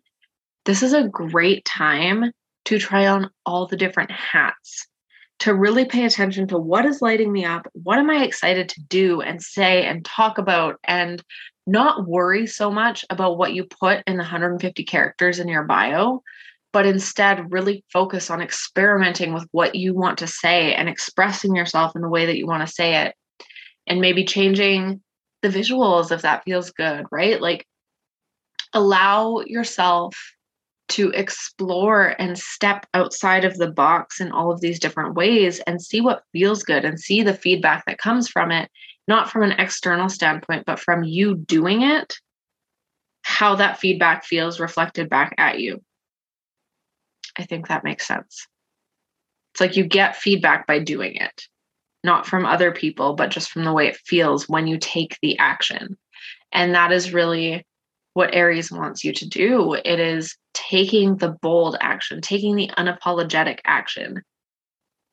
this 0.64 0.82
is 0.82 0.92
a 0.92 1.08
great 1.08 1.64
time 1.64 2.32
to 2.66 2.78
try 2.78 3.06
on 3.06 3.30
all 3.44 3.66
the 3.66 3.76
different 3.76 4.10
hats, 4.10 4.86
to 5.40 5.54
really 5.54 5.84
pay 5.84 6.04
attention 6.04 6.46
to 6.48 6.58
what 6.58 6.84
is 6.84 7.02
lighting 7.02 7.32
me 7.32 7.44
up, 7.44 7.66
what 7.72 7.98
am 7.98 8.10
I 8.10 8.24
excited 8.24 8.68
to 8.70 8.80
do 8.82 9.20
and 9.20 9.42
say 9.42 9.84
and 9.86 10.04
talk 10.04 10.38
about, 10.38 10.78
and 10.84 11.22
not 11.66 12.06
worry 12.06 12.46
so 12.46 12.70
much 12.70 13.04
about 13.10 13.38
what 13.38 13.52
you 13.52 13.64
put 13.64 14.02
in 14.06 14.16
the 14.16 14.22
150 14.22 14.84
characters 14.84 15.38
in 15.38 15.48
your 15.48 15.64
bio, 15.64 16.22
but 16.72 16.86
instead 16.86 17.52
really 17.52 17.84
focus 17.92 18.30
on 18.30 18.42
experimenting 18.42 19.32
with 19.32 19.46
what 19.52 19.74
you 19.74 19.94
want 19.94 20.18
to 20.18 20.26
say 20.26 20.74
and 20.74 20.88
expressing 20.88 21.56
yourself 21.56 21.96
in 21.96 22.02
the 22.02 22.08
way 22.08 22.26
that 22.26 22.36
you 22.36 22.46
want 22.46 22.66
to 22.66 22.72
say 22.72 23.02
it 23.06 23.14
and 23.86 24.00
maybe 24.00 24.24
changing 24.24 25.00
the 25.42 25.48
visuals 25.48 26.10
if 26.12 26.22
that 26.22 26.44
feels 26.44 26.70
good, 26.70 27.04
right? 27.10 27.40
Like 27.40 27.66
allow 28.72 29.40
yourself 29.40 30.16
to 30.88 31.10
explore 31.10 32.14
and 32.18 32.38
step 32.38 32.86
outside 32.94 33.44
of 33.44 33.56
the 33.56 33.70
box 33.70 34.20
in 34.20 34.30
all 34.30 34.52
of 34.52 34.60
these 34.60 34.78
different 34.78 35.14
ways 35.14 35.60
and 35.60 35.82
see 35.82 36.00
what 36.00 36.22
feels 36.32 36.62
good 36.62 36.84
and 36.84 36.98
see 36.98 37.22
the 37.22 37.34
feedback 37.34 37.84
that 37.86 37.98
comes 37.98 38.28
from 38.28 38.50
it, 38.52 38.70
not 39.08 39.30
from 39.30 39.42
an 39.42 39.52
external 39.52 40.08
standpoint, 40.08 40.64
but 40.64 40.78
from 40.78 41.02
you 41.02 41.34
doing 41.34 41.82
it, 41.82 42.14
how 43.22 43.56
that 43.56 43.78
feedback 43.78 44.24
feels 44.24 44.60
reflected 44.60 45.08
back 45.08 45.34
at 45.38 45.58
you. 45.58 45.82
I 47.38 47.44
think 47.44 47.68
that 47.68 47.84
makes 47.84 48.06
sense. 48.06 48.46
It's 49.52 49.60
like 49.60 49.76
you 49.76 49.84
get 49.84 50.16
feedback 50.16 50.66
by 50.66 50.78
doing 50.78 51.16
it 51.16 51.48
not 52.06 52.24
from 52.24 52.46
other 52.46 52.72
people, 52.72 53.14
but 53.14 53.30
just 53.30 53.50
from 53.50 53.64
the 53.64 53.72
way 53.72 53.88
it 53.88 53.98
feels 54.06 54.48
when 54.48 54.66
you 54.66 54.78
take 54.78 55.18
the 55.20 55.36
action. 55.38 55.98
And 56.52 56.74
that 56.74 56.92
is 56.92 57.12
really 57.12 57.65
what 58.16 58.34
Aries 58.34 58.72
wants 58.72 59.04
you 59.04 59.12
to 59.12 59.28
do. 59.28 59.74
It 59.74 60.00
is 60.00 60.38
taking 60.54 61.18
the 61.18 61.36
bold 61.42 61.76
action, 61.82 62.22
taking 62.22 62.56
the 62.56 62.70
unapologetic 62.78 63.58
action, 63.66 64.22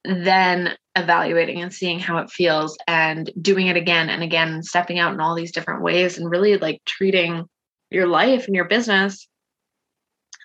then 0.05 0.77
evaluating 0.95 1.62
and 1.62 1.74
seeing 1.74 2.00
how 2.00 2.19
it 2.19 2.29
feels 2.29 2.77
and 2.88 3.29
doing 3.41 3.67
it 3.67 3.75
again 3.75 4.10
and 4.10 4.24
again 4.24 4.63
stepping 4.63 5.00
out 5.00 5.13
in 5.13 5.19
all 5.19 5.36
these 5.36 5.51
different 5.51 5.81
ways 5.83 6.17
and 6.17 6.31
really 6.31 6.55
like 6.55 6.79
treating 6.86 7.43
your 7.91 8.07
life 8.07 8.45
and 8.48 8.55
your 8.55 8.69
business 8.69 9.27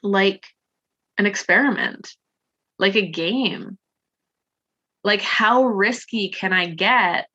like 0.02 0.44
an 1.16 1.26
experiment, 1.26 2.10
like 2.76 2.96
a 2.96 3.08
game, 3.08 3.78
like 5.04 5.22
how 5.22 5.64
risky 5.64 6.30
can 6.30 6.52
i 6.52 6.66
get 6.66 7.28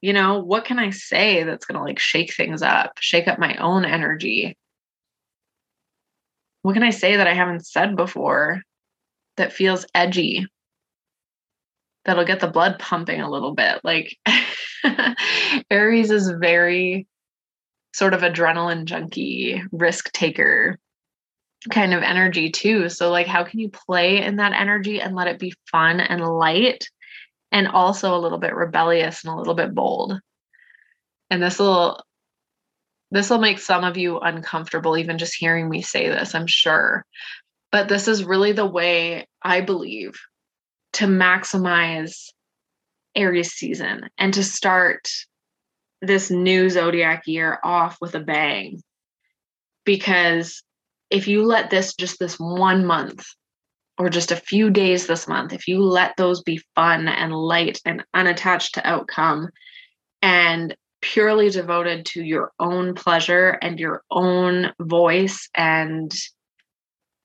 you 0.00 0.12
know 0.12 0.38
what 0.38 0.64
can 0.64 0.78
i 0.78 0.90
say 0.90 1.42
that's 1.42 1.64
going 1.64 1.78
to 1.78 1.84
like 1.84 1.98
shake 1.98 2.34
things 2.34 2.62
up 2.62 2.92
shake 3.00 3.28
up 3.28 3.38
my 3.38 3.56
own 3.56 3.84
energy 3.84 4.56
what 6.62 6.74
can 6.74 6.82
i 6.82 6.90
say 6.90 7.16
that 7.16 7.26
i 7.26 7.34
haven't 7.34 7.66
said 7.66 7.96
before 7.96 8.62
that 9.36 9.52
feels 9.52 9.86
edgy 9.94 10.46
that'll 12.04 12.24
get 12.24 12.40
the 12.40 12.46
blood 12.46 12.78
pumping 12.78 13.20
a 13.20 13.30
little 13.30 13.54
bit 13.54 13.80
like 13.84 14.16
aries 15.70 16.10
is 16.10 16.30
very 16.30 17.06
sort 17.92 18.14
of 18.14 18.20
adrenaline 18.20 18.84
junkie 18.84 19.62
risk 19.72 20.12
taker 20.12 20.78
kind 21.70 21.92
of 21.92 22.02
energy 22.02 22.50
too. 22.50 22.88
So, 22.88 23.10
like, 23.10 23.26
how 23.26 23.44
can 23.44 23.58
you 23.58 23.68
play 23.68 24.22
in 24.22 24.36
that 24.36 24.52
energy 24.52 25.00
and 25.00 25.14
let 25.14 25.28
it 25.28 25.38
be 25.38 25.54
fun 25.70 26.00
and 26.00 26.24
light 26.24 26.88
and 27.52 27.68
also 27.68 28.14
a 28.14 28.20
little 28.20 28.38
bit 28.38 28.54
rebellious 28.54 29.24
and 29.24 29.32
a 29.32 29.36
little 29.36 29.54
bit 29.54 29.74
bold? 29.74 30.18
And 31.30 31.42
this 31.42 31.58
will 31.58 32.02
this 33.10 33.30
will 33.30 33.38
make 33.38 33.58
some 33.58 33.84
of 33.84 33.96
you 33.96 34.18
uncomfortable 34.18 34.96
even 34.96 35.16
just 35.16 35.34
hearing 35.34 35.68
me 35.68 35.80
say 35.80 36.08
this, 36.08 36.34
I'm 36.34 36.46
sure. 36.46 37.06
But 37.72 37.88
this 37.88 38.06
is 38.06 38.24
really 38.24 38.52
the 38.52 38.66
way 38.66 39.26
I 39.42 39.62
believe 39.62 40.18
to 40.94 41.06
maximize 41.06 42.26
Aries 43.14 43.52
season 43.52 44.08
and 44.18 44.34
to 44.34 44.44
start 44.44 45.08
this 46.00 46.30
new 46.30 46.70
zodiac 46.70 47.22
year 47.26 47.58
off 47.64 47.96
with 48.00 48.14
a 48.14 48.20
bang 48.20 48.80
because 49.84 50.62
if 51.10 51.26
you 51.26 51.44
let 51.44 51.70
this 51.70 51.94
just 51.94 52.18
this 52.18 52.38
one 52.38 52.86
month 52.86 53.26
or 53.98 54.08
just 54.08 54.32
a 54.32 54.36
few 54.36 54.70
days 54.70 55.06
this 55.06 55.26
month, 55.26 55.52
if 55.52 55.66
you 55.66 55.82
let 55.82 56.16
those 56.16 56.42
be 56.42 56.60
fun 56.74 57.08
and 57.08 57.34
light 57.34 57.80
and 57.84 58.04
unattached 58.14 58.74
to 58.74 58.86
outcome 58.86 59.48
and 60.22 60.76
purely 61.00 61.50
devoted 61.50 62.06
to 62.06 62.22
your 62.22 62.52
own 62.58 62.94
pleasure 62.94 63.58
and 63.62 63.78
your 63.78 64.02
own 64.10 64.72
voice 64.80 65.48
and 65.54 66.12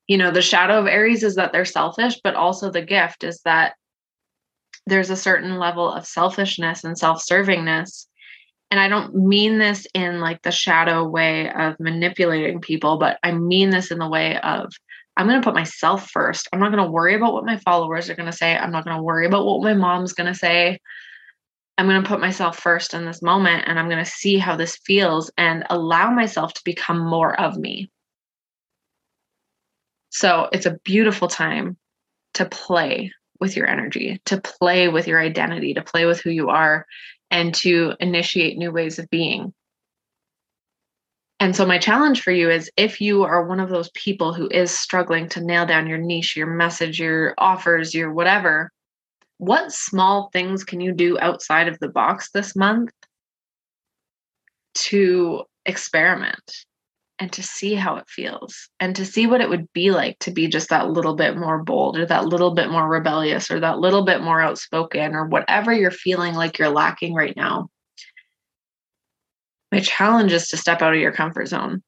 you 0.08 0.16
know 0.16 0.30
the 0.30 0.44
shadow 0.44 0.78
of 0.78 0.86
aries 0.86 1.24
is 1.24 1.36
that 1.36 1.52
they're 1.52 1.66
selfish 1.66 2.20
but 2.24 2.36
also 2.36 2.70
the 2.70 2.84
gift 2.84 3.24
is 3.24 3.42
that 3.46 3.74
there's 4.86 5.10
a 5.10 5.16
certain 5.16 5.58
level 5.58 5.92
of 5.92 6.06
selfishness 6.06 6.84
and 6.84 6.98
self-servingness. 6.98 8.08
And 8.72 8.80
I 8.80 8.88
don't 8.88 9.16
mean 9.16 9.60
this 9.60 9.86
in 9.94 10.20
like 10.20 10.42
the 10.42 10.52
shadow 10.52 11.08
way 11.08 11.50
of 11.52 11.80
manipulating 11.80 12.60
people, 12.60 12.98
but 12.98 13.20
I 13.24 13.32
mean 13.32 13.70
this 13.70 13.92
in 13.92 14.00
the 14.00 14.10
way 14.10 14.40
of 14.42 14.72
I'm 15.16 15.28
going 15.28 15.40
to 15.40 15.46
put 15.46 15.54
myself 15.54 16.10
first. 16.10 16.48
I'm 16.52 16.60
not 16.60 16.72
going 16.72 16.84
to 16.84 16.92
worry 16.92 17.14
about 17.14 17.34
what 17.34 17.46
my 17.46 17.58
followers 17.58 18.10
are 18.10 18.16
going 18.16 18.32
to 18.32 18.38
say. 18.38 18.56
I'm 18.56 18.72
not 18.72 18.84
going 18.84 18.98
to 18.98 19.04
worry 19.04 19.26
about 19.26 19.46
what 19.46 19.62
my 19.62 19.74
mom's 19.74 20.14
going 20.14 20.32
to 20.32 20.38
say. 20.38 20.80
I'm 21.78 21.88
going 21.88 22.02
to 22.02 22.08
put 22.08 22.20
myself 22.20 22.60
first 22.60 22.94
in 22.94 23.06
this 23.06 23.22
moment 23.22 23.64
and 23.68 23.80
I'm 23.80 23.90
going 23.90 24.04
to 24.04 24.10
see 24.10 24.38
how 24.38 24.56
this 24.56 24.78
feels 24.86 25.32
and 25.38 25.66
allow 25.70 26.12
myself 26.12 26.54
to 26.54 26.62
become 26.66 27.00
more 27.00 27.40
of 27.40 27.58
me. 27.58 27.92
So 30.10 30.50
it's 30.52 30.68
a 30.68 30.78
beautiful 30.84 31.28
time 31.28 31.78
to 32.36 32.46
play 32.46 33.12
with 33.40 33.58
your 33.58 33.68
energy, 33.68 34.22
to 34.26 34.40
play 34.40 34.88
with 34.88 35.08
your 35.08 35.20
identity, 35.20 35.74
to 35.74 35.82
play 35.82 36.06
with 36.06 36.22
who 36.22 36.30
you 36.30 36.50
are, 36.50 36.86
and 37.32 37.54
to 37.56 37.96
initiate 38.00 38.58
new 38.58 38.72
ways 38.72 39.00
of 39.00 39.10
being. 39.10 39.54
And 41.44 41.54
so, 41.54 41.66
my 41.66 41.78
challenge 41.78 42.22
for 42.22 42.32
you 42.32 42.50
is 42.50 42.72
if 42.78 43.02
you 43.02 43.24
are 43.24 43.46
one 43.46 43.60
of 43.60 43.68
those 43.68 43.90
people 43.90 44.34
who 44.34 44.48
is 44.48 44.72
struggling 44.72 45.28
to 45.28 45.44
nail 45.44 45.66
down 45.66 45.88
your 45.88 45.98
niche, 45.98 46.38
your 46.38 46.48
message, 46.48 47.02
your 47.02 47.34
offers, 47.38 47.94
your 47.94 48.14
whatever, 48.14 48.72
what 49.40 49.74
small 49.74 50.30
things 50.32 50.64
can 50.64 50.80
you 50.80 50.94
do 50.94 51.20
outside 51.20 51.68
of 51.68 51.78
the 51.80 51.90
box 51.90 52.30
this 52.32 52.56
month 52.56 52.92
to 54.76 55.44
experiment? 55.66 56.66
and 57.20 57.32
to 57.32 57.44
see 57.44 57.76
how 57.76 57.96
it 57.98 58.10
feels 58.10 58.70
and 58.80 58.96
to 58.96 59.06
see 59.06 59.28
what 59.28 59.40
it 59.40 59.48
would 59.48 59.72
be 59.72 59.92
like 59.92 60.18
to 60.18 60.32
be 60.32 60.48
just 60.48 60.70
that 60.70 60.90
little 60.90 61.16
bit 61.16 61.38
more 61.38 61.64
bold 61.64 61.96
or 61.96 62.06
that 62.08 62.26
little 62.26 62.56
bit 62.56 62.72
more 62.72 62.90
rebellious 62.90 63.52
or 63.52 63.60
that 63.60 63.78
little 63.78 64.04
bit 64.04 64.22
more 64.22 64.42
outspoken 64.42 65.14
or 65.14 65.28
whatever 65.28 65.72
you're 65.72 65.92
feeling 65.92 66.34
like 66.34 66.58
you're 66.58 66.70
lacking 66.70 67.14
right 67.14 67.36
now. 67.38 67.70
My 69.74 69.80
challenge 69.80 70.32
is 70.32 70.50
to 70.50 70.58
step 70.58 70.84
out 70.84 70.94
of 70.94 71.00
your 71.00 71.12
comfort 71.12 71.48
zone 71.48 71.82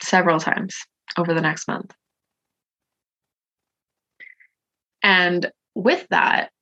several 0.00 0.38
times 0.38 0.76
over 1.18 1.34
the 1.34 1.40
next 1.40 1.66
month. 1.66 1.92
And 5.02 5.50
with 5.74 6.06
that, 6.10 6.52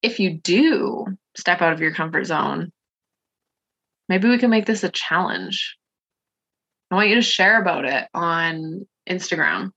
if 0.00 0.20
you 0.20 0.38
do 0.38 1.06
step 1.36 1.60
out 1.60 1.72
of 1.72 1.80
your 1.80 1.92
comfort 1.92 2.26
zone, 2.26 2.70
maybe 4.08 4.28
we 4.28 4.38
can 4.38 4.50
make 4.50 4.66
this 4.66 4.84
a 4.84 4.90
challenge 4.90 5.76
I 6.92 6.94
want 6.94 7.08
you 7.08 7.16
to 7.16 7.22
share 7.22 7.60
about 7.60 7.86
it 7.86 8.06
on 8.14 8.86
Instagram 9.10 9.70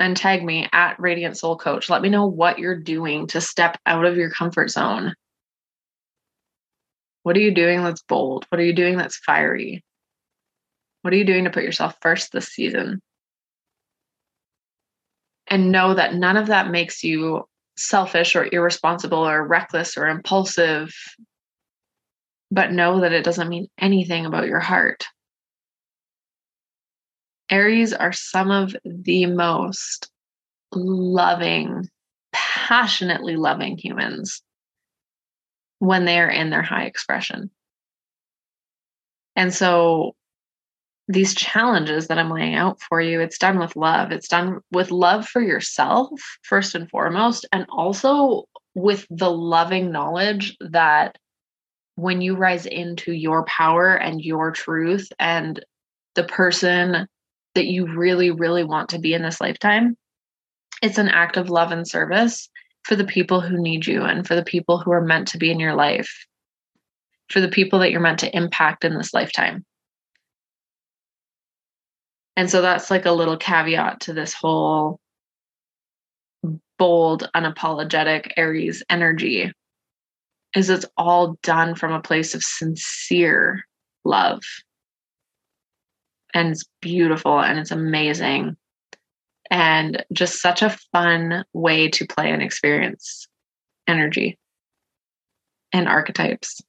and 0.00 0.16
tag 0.16 0.42
me 0.42 0.66
at 0.72 0.98
Radiant 0.98 1.36
Soul 1.36 1.58
Coach. 1.58 1.90
Let 1.90 2.00
me 2.00 2.08
know 2.08 2.24
what 2.24 2.58
you're 2.58 2.80
doing 2.80 3.26
to 3.26 3.42
step 3.42 3.76
out 3.84 4.06
of 4.06 4.16
your 4.16 4.30
comfort 4.30 4.70
zone. 4.70 5.12
What 7.26 7.36
are 7.36 7.40
you 7.40 7.50
doing 7.50 7.82
that's 7.82 8.04
bold? 8.04 8.46
What 8.50 8.60
are 8.60 8.64
you 8.64 8.72
doing 8.72 8.98
that's 8.98 9.16
fiery? 9.16 9.82
What 11.02 11.12
are 11.12 11.16
you 11.16 11.24
doing 11.24 11.42
to 11.42 11.50
put 11.50 11.64
yourself 11.64 11.96
first 12.00 12.30
this 12.30 12.46
season? 12.46 13.02
And 15.48 15.72
know 15.72 15.94
that 15.94 16.14
none 16.14 16.36
of 16.36 16.46
that 16.46 16.70
makes 16.70 17.02
you 17.02 17.42
selfish 17.76 18.36
or 18.36 18.48
irresponsible 18.52 19.28
or 19.28 19.44
reckless 19.44 19.96
or 19.96 20.06
impulsive, 20.06 20.94
but 22.52 22.70
know 22.70 23.00
that 23.00 23.12
it 23.12 23.24
doesn't 23.24 23.48
mean 23.48 23.66
anything 23.76 24.24
about 24.24 24.46
your 24.46 24.60
heart. 24.60 25.06
Aries 27.50 27.92
are 27.92 28.12
some 28.12 28.52
of 28.52 28.76
the 28.84 29.26
most 29.26 30.12
loving, 30.72 31.88
passionately 32.32 33.34
loving 33.34 33.76
humans 33.76 34.42
when 35.78 36.04
they 36.04 36.18
are 36.18 36.30
in 36.30 36.50
their 36.50 36.62
high 36.62 36.84
expression. 36.84 37.50
And 39.34 39.52
so 39.52 40.14
these 41.08 41.34
challenges 41.34 42.08
that 42.08 42.18
I'm 42.18 42.30
laying 42.30 42.54
out 42.54 42.80
for 42.80 43.00
you, 43.00 43.20
it's 43.20 43.38
done 43.38 43.58
with 43.58 43.76
love. 43.76 44.10
It's 44.10 44.28
done 44.28 44.60
with 44.72 44.90
love 44.90 45.28
for 45.28 45.40
yourself, 45.40 46.10
first 46.42 46.74
and 46.74 46.90
foremost, 46.90 47.46
and 47.52 47.66
also 47.68 48.44
with 48.74 49.06
the 49.10 49.30
loving 49.30 49.92
knowledge 49.92 50.56
that 50.60 51.16
when 51.94 52.20
you 52.20 52.36
rise 52.36 52.66
into 52.66 53.12
your 53.12 53.44
power 53.44 53.94
and 53.94 54.20
your 54.20 54.50
truth 54.50 55.10
and 55.18 55.64
the 56.14 56.24
person 56.24 57.06
that 57.54 57.66
you 57.66 57.86
really, 57.86 58.30
really 58.30 58.64
want 58.64 58.90
to 58.90 58.98
be 58.98 59.14
in 59.14 59.22
this 59.22 59.40
lifetime, 59.40 59.96
it's 60.82 60.98
an 60.98 61.08
act 61.08 61.36
of 61.36 61.48
love 61.48 61.72
and 61.72 61.86
service 61.88 62.50
for 62.86 62.94
the 62.94 63.04
people 63.04 63.40
who 63.40 63.60
need 63.60 63.84
you 63.84 64.02
and 64.02 64.24
for 64.24 64.36
the 64.36 64.44
people 64.44 64.78
who 64.78 64.92
are 64.92 65.00
meant 65.00 65.26
to 65.28 65.38
be 65.38 65.50
in 65.50 65.58
your 65.58 65.74
life, 65.74 66.24
for 67.28 67.40
the 67.40 67.48
people 67.48 67.80
that 67.80 67.90
you're 67.90 68.00
meant 68.00 68.20
to 68.20 68.36
impact 68.36 68.84
in 68.84 68.96
this 68.96 69.12
lifetime. 69.12 69.64
And 72.36 72.48
so 72.48 72.62
that's 72.62 72.88
like 72.88 73.04
a 73.04 73.10
little 73.10 73.36
caveat 73.36 74.00
to 74.02 74.12
this 74.12 74.32
whole 74.32 75.00
bold, 76.78 77.28
unapologetic 77.34 78.30
Aries 78.36 78.84
energy 78.88 79.52
is 80.54 80.70
it's 80.70 80.86
all 80.96 81.36
done 81.42 81.74
from 81.74 81.92
a 81.92 82.00
place 82.00 82.36
of 82.36 82.44
sincere 82.44 83.64
love. 84.04 84.42
And 86.34 86.50
it's 86.50 86.64
beautiful 86.80 87.40
and 87.40 87.58
it's 87.58 87.72
amazing. 87.72 88.56
And 89.50 90.04
just 90.12 90.40
such 90.40 90.62
a 90.62 90.76
fun 90.92 91.44
way 91.52 91.88
to 91.90 92.06
play 92.06 92.30
and 92.30 92.42
experience 92.42 93.28
energy 93.86 94.38
and 95.72 95.88
archetypes. 95.88 96.60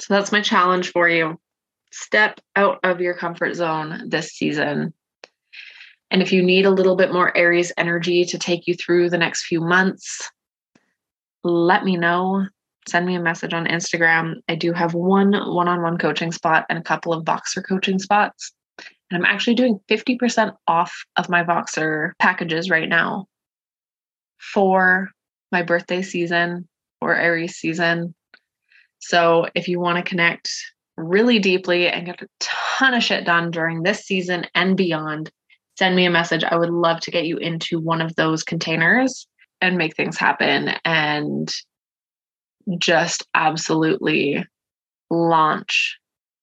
So 0.00 0.14
that's 0.14 0.32
my 0.32 0.40
challenge 0.40 0.92
for 0.92 1.08
you 1.08 1.38
step 1.92 2.40
out 2.56 2.78
of 2.82 3.00
your 3.00 3.14
comfort 3.14 3.54
zone 3.54 4.08
this 4.08 4.30
season. 4.30 4.94
And 6.10 6.22
if 6.22 6.32
you 6.32 6.42
need 6.42 6.66
a 6.66 6.70
little 6.70 6.96
bit 6.96 7.12
more 7.12 7.36
Aries 7.36 7.72
energy 7.76 8.24
to 8.24 8.38
take 8.38 8.66
you 8.66 8.74
through 8.74 9.10
the 9.10 9.18
next 9.18 9.44
few 9.44 9.60
months, 9.60 10.30
let 11.44 11.84
me 11.84 11.96
know. 11.96 12.46
Send 12.88 13.06
me 13.06 13.14
a 13.14 13.20
message 13.20 13.52
on 13.52 13.66
Instagram. 13.66 14.36
I 14.48 14.56
do 14.56 14.72
have 14.72 14.94
one 14.94 15.32
one 15.32 15.68
on 15.68 15.82
one 15.82 15.98
coaching 15.98 16.32
spot 16.32 16.66
and 16.68 16.78
a 16.78 16.82
couple 16.82 17.12
of 17.12 17.24
Voxer 17.24 17.66
coaching 17.66 17.98
spots. 17.98 18.52
And 19.10 19.18
I'm 19.18 19.30
actually 19.30 19.54
doing 19.54 19.80
50% 19.88 20.54
off 20.68 21.04
of 21.16 21.28
my 21.28 21.42
Voxer 21.42 22.12
packages 22.18 22.70
right 22.70 22.88
now 22.88 23.26
for 24.38 25.10
my 25.52 25.62
birthday 25.62 26.02
season 26.02 26.68
or 27.00 27.16
Aries 27.16 27.56
season. 27.56 28.14
So 28.98 29.46
if 29.54 29.68
you 29.68 29.80
want 29.80 29.98
to 29.98 30.08
connect 30.08 30.50
really 30.96 31.38
deeply 31.38 31.88
and 31.88 32.06
get 32.06 32.22
a 32.22 32.28
ton 32.38 32.94
of 32.94 33.02
shit 33.02 33.24
done 33.24 33.50
during 33.50 33.82
this 33.82 34.00
season 34.04 34.46
and 34.54 34.76
beyond, 34.76 35.30
send 35.78 35.96
me 35.96 36.04
a 36.04 36.10
message. 36.10 36.44
I 36.44 36.56
would 36.56 36.70
love 36.70 37.00
to 37.00 37.10
get 37.10 37.26
you 37.26 37.38
into 37.38 37.80
one 37.80 38.00
of 38.00 38.14
those 38.16 38.42
containers 38.42 39.26
and 39.60 39.76
make 39.76 39.96
things 39.96 40.18
happen 40.18 40.74
and 40.84 41.50
just 42.78 43.26
absolutely 43.34 44.44
launch 45.10 45.98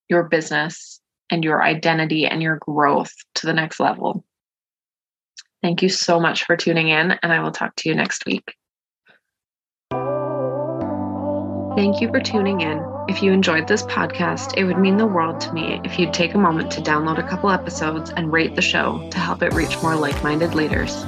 your 0.10 0.23
business 0.23 0.96
and 1.29 1.43
your 1.43 1.63
identity 1.63 2.25
and 2.25 2.41
your 2.41 2.57
growth 2.57 3.13
to 3.35 3.45
the 3.45 3.53
next 3.53 3.79
level. 3.79 4.23
Thank 5.61 5.81
you 5.81 5.89
so 5.89 6.19
much 6.19 6.43
for 6.45 6.55
tuning 6.55 6.89
in, 6.89 7.11
and 7.11 7.33
I 7.33 7.39
will 7.39 7.51
talk 7.51 7.75
to 7.77 7.89
you 7.89 7.95
next 7.95 8.25
week. 8.25 8.55
Thank 11.75 12.01
you 12.01 12.09
for 12.09 12.19
tuning 12.19 12.61
in. 12.61 12.83
If 13.07 13.21
you 13.21 13.31
enjoyed 13.31 13.67
this 13.67 13.83
podcast, 13.83 14.57
it 14.57 14.63
would 14.63 14.79
mean 14.79 14.97
the 14.97 15.05
world 15.05 15.39
to 15.41 15.53
me 15.53 15.79
if 15.83 15.99
you'd 15.99 16.13
take 16.13 16.33
a 16.33 16.37
moment 16.37 16.71
to 16.71 16.81
download 16.81 17.19
a 17.19 17.27
couple 17.27 17.51
episodes 17.51 18.09
and 18.11 18.33
rate 18.33 18.55
the 18.55 18.61
show 18.61 19.07
to 19.11 19.19
help 19.19 19.43
it 19.43 19.53
reach 19.53 19.81
more 19.83 19.95
like 19.95 20.23
minded 20.23 20.55
leaders. 20.55 21.05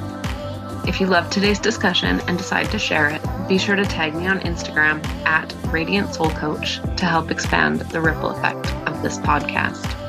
If 0.86 1.00
you 1.00 1.06
loved 1.06 1.32
today's 1.32 1.58
discussion 1.58 2.20
and 2.20 2.38
decide 2.38 2.70
to 2.70 2.78
share 2.78 3.08
it, 3.08 3.20
be 3.48 3.58
sure 3.58 3.76
to 3.76 3.84
tag 3.84 4.14
me 4.14 4.26
on 4.26 4.40
Instagram 4.40 5.04
at 5.26 5.52
Radiant 5.72 6.14
Soul 6.14 6.30
Coach 6.30 6.80
to 6.96 7.04
help 7.04 7.30
expand 7.30 7.80
the 7.80 8.00
ripple 8.00 8.30
effect 8.30 8.66
of 8.86 9.02
this 9.02 9.18
podcast. 9.18 9.99